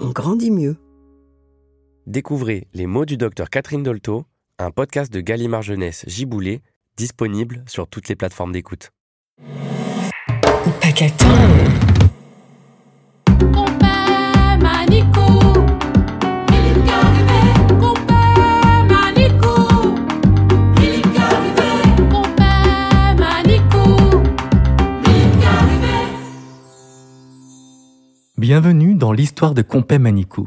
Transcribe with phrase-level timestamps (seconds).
[0.00, 0.76] on grandit mieux.
[2.06, 4.24] Découvrez Les mots du docteur Catherine Dolto,
[4.58, 6.62] un podcast de Gallimard Jeunesse Giboulé,
[6.96, 8.92] disponible sur toutes les plateformes d'écoute.
[28.38, 30.46] Bienvenue dans l'histoire de Compé Manicou.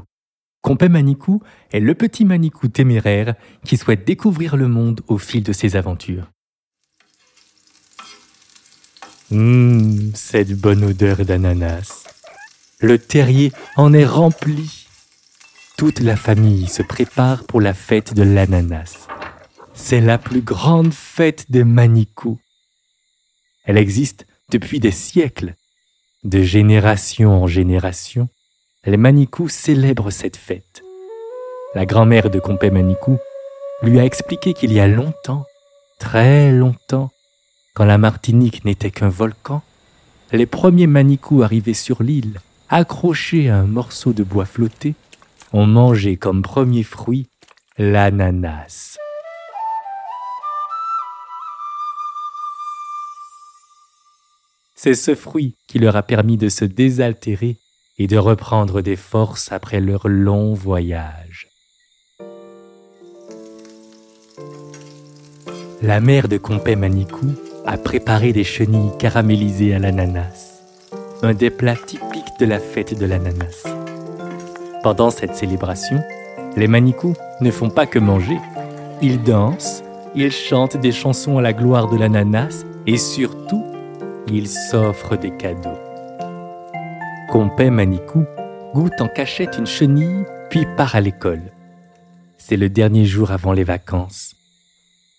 [0.62, 3.34] Compé Manicou est le petit Manicou téméraire
[3.66, 6.30] qui souhaite découvrir le monde au fil de ses aventures.
[9.32, 12.04] Hum, cette bonne odeur d'ananas.
[12.80, 14.88] Le terrier en est rempli.
[15.76, 19.08] Toute la famille se prépare pour la fête de l'ananas.
[19.74, 22.40] C'est la plus grande fête des Manicou.
[23.66, 25.56] Elle existe depuis des siècles.
[26.26, 28.28] De génération en génération,
[28.84, 30.84] les Manicou célèbrent cette fête.
[31.76, 33.18] La grand-mère de Compé Manicou
[33.84, 35.46] lui a expliqué qu'il y a longtemps,
[35.98, 37.10] très longtemps,
[37.74, 39.62] quand la Martinique n'était qu'un volcan,
[40.34, 44.96] les premiers Manicou arrivés sur l'île, accrochés à un morceau de bois flotté,
[45.54, 47.30] ont mangé comme premier fruit
[47.78, 48.98] l'ananas.
[54.82, 57.58] C'est ce fruit qui leur a permis de se désaltérer
[57.98, 61.50] et de reprendre des forces après leur long voyage.
[65.82, 67.28] La mère de Compé Manicou
[67.66, 70.62] a préparé des chenilles caramélisées à l'ananas,
[71.24, 73.66] un des plats typiques de la fête de l'ananas.
[74.82, 76.00] Pendant cette célébration,
[76.56, 78.40] les Manicou ne font pas que manger,
[79.02, 79.84] ils dansent,
[80.16, 83.66] ils chantent des chansons à la gloire de l'ananas et surtout,
[84.32, 85.78] ils s'offrent des cadeaux.
[87.30, 88.26] Compé Manicou
[88.74, 91.52] goûte en cachette une chenille, puis part à l'école.
[92.38, 94.36] C'est le dernier jour avant les vacances.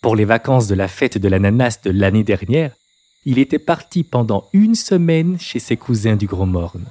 [0.00, 2.72] Pour les vacances de la fête de l'ananas de l'année dernière,
[3.26, 6.86] il était parti pendant une semaine chez ses cousins du Gros Morne.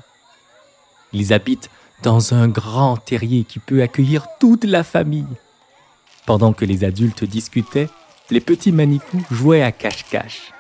[1.12, 1.70] Ils habitent
[2.04, 5.26] dans un grand terrier qui peut accueillir toute la famille.
[6.26, 7.90] Pendant que les adultes discutaient,
[8.30, 10.54] les petits Manicou jouaient à cache-cache.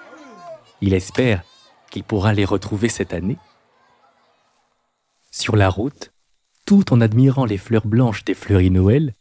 [0.81, 1.44] Il espère
[1.90, 3.38] qu'il pourra les retrouver cette année.
[5.32, 6.12] Sur la route,
[6.66, 9.14] tout en admirant les fleurs blanches des fleuries Noël,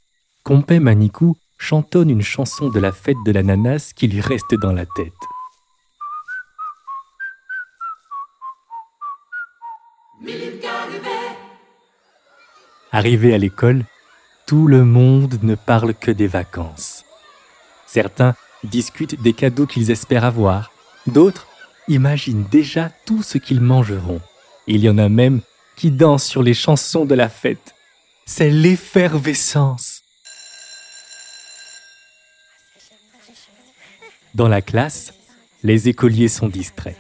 [0.45, 4.87] Compé Manicou chantonne une chanson de la fête de l'ananas qui lui reste dans la
[4.87, 5.13] tête.
[12.93, 13.85] Arrivé à l'école,
[14.47, 17.05] tout le monde ne parle que des vacances.
[17.87, 18.35] Certains
[18.65, 20.71] discutent des cadeaux qu'ils espèrent avoir,
[21.07, 21.48] d'autres
[21.89, 24.21] imaginent déjà tout ce qu'ils mangeront.
[24.67, 25.41] Il y en a même
[25.77, 27.75] qui dansent sur les chansons de la fête.
[28.27, 30.03] C'est l'effervescence.
[34.35, 35.15] Dans la classe,
[35.63, 36.97] les écoliers sont distraits.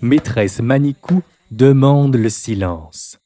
[0.00, 3.18] Maîtresse Manicou demande le silence.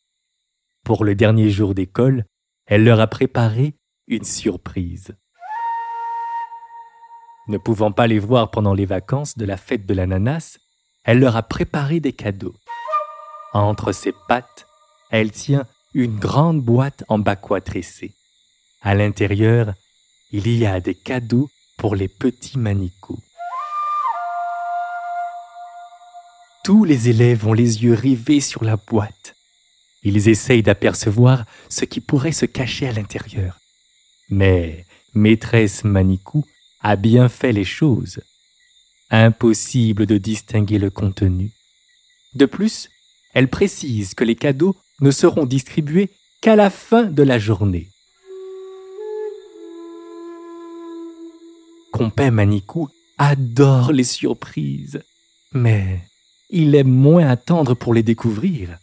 [0.85, 2.25] Pour le dernier jour d'école,
[2.67, 3.75] elle leur a préparé
[4.06, 5.14] une surprise.
[7.49, 10.58] Ne pouvant pas les voir pendant les vacances de la fête de l'ananas,
[11.08, 12.55] elle leur a préparé des cadeaux.
[13.55, 14.66] Entre ses pattes,
[15.10, 18.14] Elle tient une grande boîte en bakwa tressé.
[18.82, 19.72] À l'intérieur,
[20.32, 23.22] il y a des cadeaux pour les petits manicous.
[26.62, 29.34] Tous les élèves ont les yeux rivés sur la boîte.
[30.02, 33.58] Ils essayent d'apercevoir ce qui pourrait se cacher à l'intérieur.
[34.28, 34.84] Mais
[35.14, 36.44] maîtresse Manicou
[36.82, 38.20] a bien fait les choses.
[39.10, 41.50] Impossible de distinguer le contenu.
[42.34, 42.90] De plus,
[43.32, 46.10] elle précise que les cadeaux ne seront distribués
[46.40, 47.88] qu'à la fin de la journée.
[51.93, 55.00] Compé Manicou adore les surprises,
[55.52, 56.00] mais
[56.50, 58.78] il aime moins attendre pour les découvrir.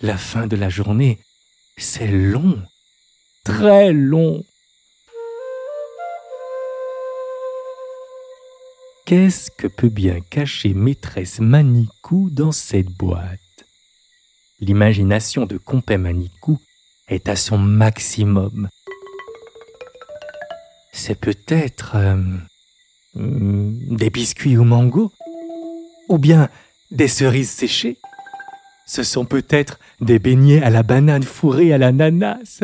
[0.00, 1.20] La fin de la journée,
[1.76, 2.60] c'est long,
[3.44, 4.44] très long.
[9.06, 13.38] Qu'est-ce que peut bien cacher maîtresse Manicou dans cette boîte?
[14.60, 16.58] L'imagination de Compé Manicou
[17.08, 18.70] est à son maximum.
[20.90, 22.16] C'est peut-être euh,
[23.14, 25.12] hmm, des biscuits au mango
[26.08, 26.48] Ou bien
[26.90, 27.98] des cerises séchées?
[28.86, 32.62] Ce sont peut-être des beignets à la banane fourrée à l'ananas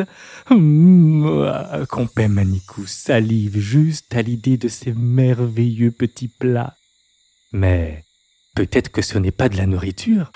[0.49, 6.75] mmh, Compé Manicou salive juste à l'idée de ces merveilleux petits plats.
[7.53, 8.03] Mais
[8.55, 10.31] peut-être que ce n'est pas de la nourriture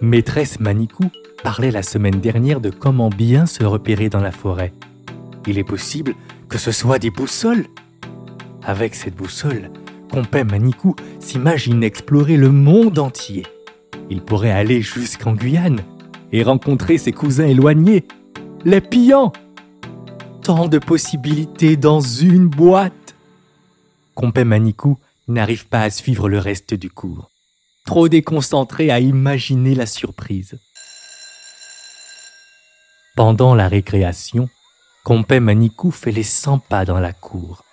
[0.00, 1.10] Maîtresse Manicou
[1.42, 4.72] parlait la semaine dernière de comment bien se repérer dans la forêt.
[5.46, 6.14] Il est possible
[6.48, 7.66] que ce soit des boussoles.
[8.62, 9.70] Avec cette boussole,
[10.10, 13.44] Compé Manicou s'imagine explorer le monde entier.
[14.10, 15.80] Il pourrait aller jusqu'en Guyane
[16.32, 18.06] et rencontrer ses cousins éloignés,
[18.64, 19.32] les pillants.
[20.42, 23.14] Tant de possibilités dans une boîte.
[24.14, 24.98] Compé Manicou
[25.28, 27.30] n'arrive pas à suivre le reste du cours
[27.90, 30.58] trop déconcentré à imaginer la surprise.
[33.16, 34.48] Pendant la récréation,
[35.02, 37.64] Compé Manicou fait les cent pas dans la cour.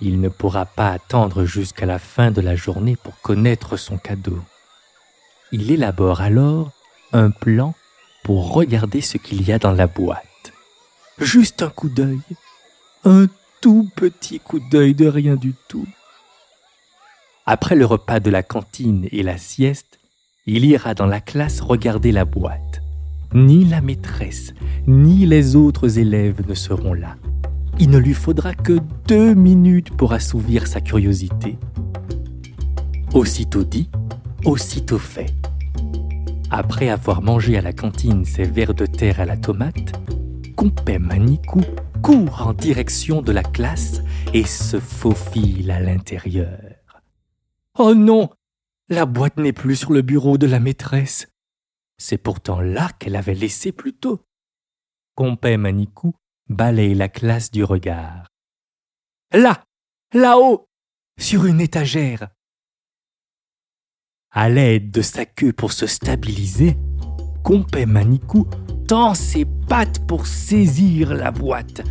[0.00, 4.38] Il ne pourra pas attendre jusqu'à la fin de la journée pour connaître son cadeau.
[5.52, 6.70] Il élabore alors
[7.12, 7.74] un plan
[8.22, 10.52] pour regarder ce qu'il y a dans la boîte.
[11.18, 12.20] Juste un coup d'œil,
[13.04, 13.26] un
[13.60, 15.86] tout petit coup d'œil de rien du tout.
[17.46, 19.98] Après le repas de la cantine et la sieste,
[20.46, 22.80] il ira dans la classe regarder la boîte.
[23.34, 24.54] Ni la maîtresse,
[24.86, 27.16] ni les autres élèves ne seront là.
[27.80, 31.58] Il ne lui faudra que deux minutes pour assouvir sa curiosité.
[33.14, 33.90] Aussitôt dit,
[34.44, 35.32] aussitôt fait.
[36.50, 39.92] Après avoir mangé à la cantine ses verres de terre à la tomate,
[40.56, 41.62] Compé Manicou
[42.02, 44.02] court en direction de la classe
[44.34, 46.76] et se faufile à l'intérieur.
[47.78, 48.30] Oh non
[48.88, 51.28] La boîte n'est plus sur le bureau de la maîtresse.
[51.98, 54.24] C'est pourtant là qu'elle avait laissé plus tôt.
[55.14, 56.14] Compé Manicou
[56.48, 58.26] balaye la classe du regard.
[59.32, 59.64] Là
[60.12, 60.66] Là-haut
[61.18, 62.28] Sur une étagère
[64.32, 66.76] À l'aide de sa queue pour se stabiliser,
[67.42, 68.46] Compé Manicou
[68.86, 71.82] tend ses pattes pour saisir la boîte.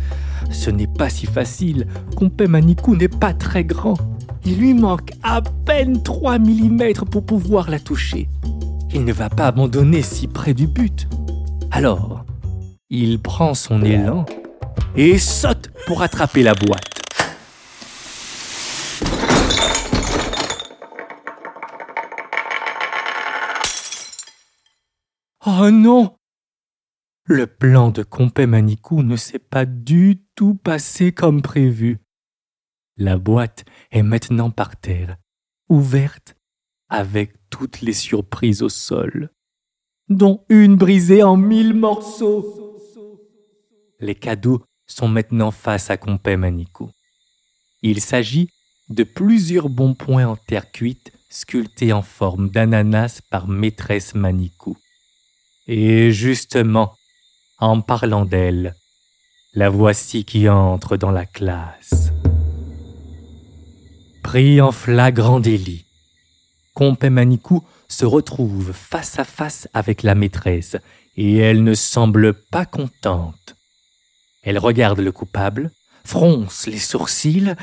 [0.50, 3.98] Ce n'est pas si facile, Compé Manicou n'est pas très grand.
[4.46, 8.26] Il lui manque à peine 3 mm pour pouvoir la toucher.
[8.94, 11.08] Il ne va pas abandonner si près du but.
[11.70, 12.24] Alors,
[12.88, 14.24] il prend son élan
[14.96, 16.89] et saute pour attraper la boîte.
[25.62, 26.16] Oh non
[27.26, 31.98] Le plan de Compé Manicou ne s'est pas du tout passé comme prévu.
[32.96, 35.18] La boîte est maintenant par terre,
[35.68, 36.34] ouverte,
[36.88, 39.28] avec toutes les surprises au sol,
[40.08, 42.78] dont une brisée en mille morceaux.
[43.98, 46.90] Les cadeaux sont maintenant face à Compé Manicou.
[47.82, 48.48] Il s'agit
[48.88, 54.78] de plusieurs bons points en terre cuite sculptés en forme d'ananas par maîtresse Manicou.
[55.72, 56.96] Et justement,
[57.58, 58.74] en parlant d'elle,
[59.54, 62.10] la voici qui entre dans la classe.
[64.24, 65.84] Pris en flagrant délit,
[66.74, 70.76] Compé Manicou se retrouve face à face avec la maîtresse
[71.16, 73.54] et elle ne semble pas contente.
[74.42, 75.70] Elle regarde le coupable,
[76.04, 77.54] fronce les sourcils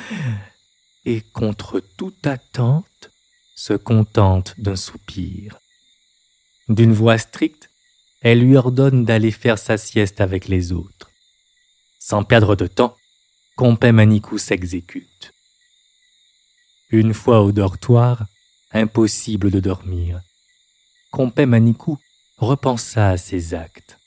[1.04, 3.12] et, contre toute attente,
[3.58, 5.60] se contente d'un soupir.
[6.70, 7.70] D'une voix stricte,
[8.22, 11.12] elle lui ordonne d'aller faire sa sieste avec les autres.
[12.00, 12.96] Sans perdre de temps,
[13.56, 15.34] Compé Manicou s'exécute.
[16.92, 18.26] Une fois au dortoir,
[18.72, 20.22] impossible de dormir.
[21.12, 21.98] Compé Manicou
[22.38, 23.98] repensa à ses actes.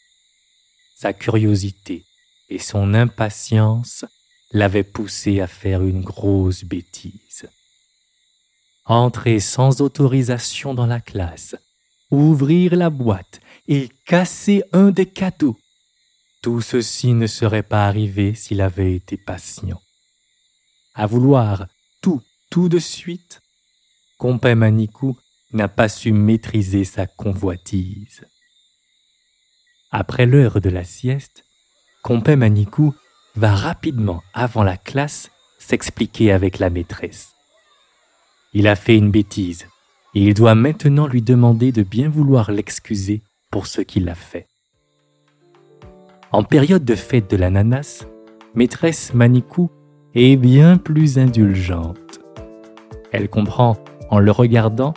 [0.97, 2.05] Sa curiosité
[2.49, 4.05] et son impatience
[4.53, 7.49] l'avaient poussé à faire une grosse bêtise.
[8.85, 11.57] Entrer sans autorisation dans la classe,
[12.11, 15.59] ouvrir la boîte et casser un des cadeaux.
[16.43, 19.81] Tout ceci ne serait pas arrivé s'il avait été patient.
[20.95, 21.67] À vouloir
[22.01, 23.41] tout, tout de suite,
[24.19, 25.17] Compé Manikou
[25.53, 28.25] n'a pas su maîtriser sa convoitise.
[29.91, 31.45] Après l'heure de la sieste,
[32.03, 32.95] Compé Manikou
[33.35, 37.35] va rapidement avant la classe s'expliquer avec la maîtresse.
[38.53, 39.67] Il a fait une bêtise
[40.15, 44.47] et il doit maintenant lui demander de bien vouloir l'excuser pour ce qu'il a fait.
[46.33, 48.07] En période de fête de l'ananas,
[48.55, 49.71] maîtresse Manikou
[50.15, 52.21] est bien plus indulgente.
[53.13, 53.77] Elle comprend,
[54.11, 54.95] en le regardant,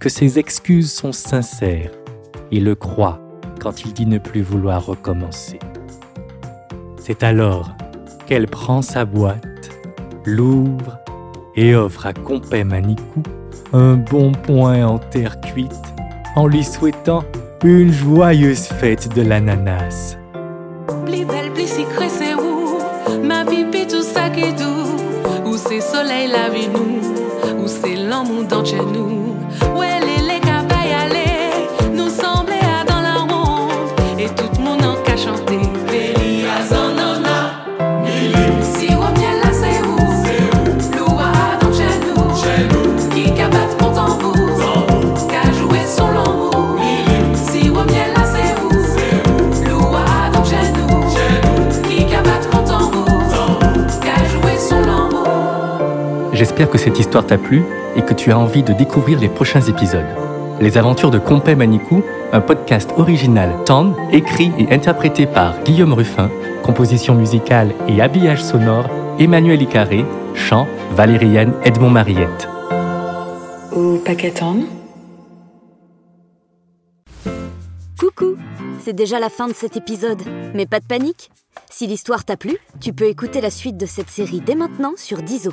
[0.00, 1.92] que ses excuses sont sincères
[2.50, 3.20] et le croit
[3.60, 5.60] quand il dit ne plus vouloir recommencer.
[6.96, 7.76] C'est alors
[8.26, 9.70] qu'elle prend sa boîte,
[10.24, 10.98] l'ouvre
[11.54, 13.22] et offre à Compé Manikou
[13.72, 15.70] un bon point en terre cuite
[16.34, 17.24] en lui souhaitant
[17.64, 20.16] une joyeuse fête de l'ananas.
[21.06, 22.78] Plus belle, plus secret, c'est où
[23.22, 24.02] Ma pipi, tout
[24.34, 25.46] qui est doux.
[25.46, 27.62] Où c'est soleil, la vie nous.
[27.62, 29.21] Où c'est l'amour dans chez nous.
[56.52, 57.64] J'espère que cette histoire t'a plu
[57.96, 60.04] et que tu as envie de découvrir les prochains épisodes.
[60.60, 66.30] Les aventures de Compé Manikou, un podcast original Tand, écrit et interprété par Guillaume Ruffin,
[66.62, 68.84] composition musicale et habillage sonore
[69.18, 70.04] Emmanuel Icaré,
[70.34, 72.46] chant Valériane Edmond-Mariette.
[73.74, 74.66] Au paqueton.
[77.98, 78.36] Coucou
[78.78, 80.20] C'est déjà la fin de cet épisode,
[80.52, 81.30] mais pas de panique
[81.70, 85.22] Si l'histoire t'a plu, tu peux écouter la suite de cette série dès maintenant sur
[85.22, 85.52] Dizo.